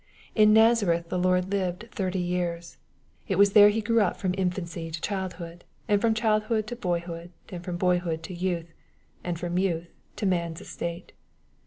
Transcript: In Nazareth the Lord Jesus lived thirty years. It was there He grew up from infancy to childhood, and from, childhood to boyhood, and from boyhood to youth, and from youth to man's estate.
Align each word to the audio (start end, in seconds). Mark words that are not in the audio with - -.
In 0.33 0.51
Nazareth 0.51 1.09
the 1.09 1.19
Lord 1.19 1.43
Jesus 1.43 1.53
lived 1.53 1.91
thirty 1.91 2.17
years. 2.19 2.77
It 3.27 3.37
was 3.37 3.53
there 3.53 3.69
He 3.69 3.81
grew 3.81 4.01
up 4.01 4.17
from 4.17 4.33
infancy 4.35 4.89
to 4.89 4.99
childhood, 4.99 5.63
and 5.87 6.01
from, 6.01 6.15
childhood 6.15 6.65
to 6.69 6.75
boyhood, 6.75 7.29
and 7.49 7.63
from 7.63 7.77
boyhood 7.77 8.23
to 8.23 8.33
youth, 8.33 8.73
and 9.23 9.39
from 9.39 9.59
youth 9.59 9.89
to 10.15 10.25
man's 10.25 10.59
estate. 10.59 11.11